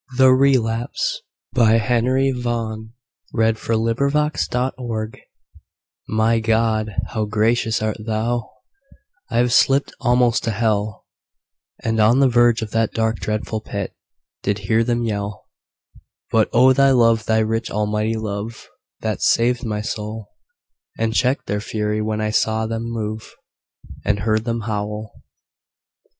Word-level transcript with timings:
com 0.17 0.17
Henry 0.17 0.55
Vaughan. 0.57 0.81
The 0.81 0.81
Relapse. 0.81 1.21
THE 1.53 1.61
RELAPSE. 1.61 1.69
by 1.69 1.77
Henry 1.77 2.31
Vaughan 4.01 5.11
MY 6.07 6.39
God, 6.39 6.95
how 7.09 7.25
gracious 7.25 7.83
art 7.83 7.97
Thou! 8.03 8.49
I 9.29 9.37
had 9.37 9.51
slipt 9.51 9.91
Almost 9.99 10.43
to 10.45 10.49
hell, 10.49 11.05
And 11.83 11.99
on 11.99 12.17
the 12.17 12.27
verge 12.27 12.63
of 12.63 12.71
that 12.71 12.93
dark, 12.93 13.19
dreadful 13.19 13.61
pit 13.61 13.95
Did 14.41 14.57
hear 14.65 14.83
them 14.83 15.03
yell; 15.03 15.47
But 16.31 16.49
O 16.51 16.73
Thy 16.73 16.89
love! 16.89 17.27
Thy 17.27 17.37
rich, 17.37 17.69
almighty 17.69 18.15
love, 18.15 18.69
That 19.01 19.21
sav'd 19.21 19.63
my 19.63 19.81
soul, 19.81 20.31
And 20.97 21.13
check'd 21.13 21.45
their 21.45 21.61
fury, 21.61 22.01
when 22.01 22.21
I 22.21 22.31
saw 22.31 22.65
them 22.65 22.85
move, 22.89 23.35
And 24.03 24.21
heard 24.21 24.45
them 24.45 24.61
howl 24.61 25.13